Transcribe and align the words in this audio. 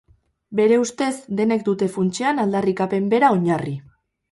Bere 0.59 0.79
ustez 0.83 1.09
denek 1.41 1.67
dute 1.69 1.91
funtsean 1.97 2.43
aldarrikapen 2.47 3.13
bera 3.15 3.33
oinarri. 3.39 3.79